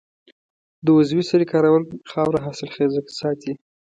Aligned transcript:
د 0.85 0.87
عضوي 0.97 1.23
سرې 1.29 1.45
کارول 1.53 1.83
خاوره 2.11 2.39
حاصلخیزه 2.45 3.01
ساتي. 3.19 3.53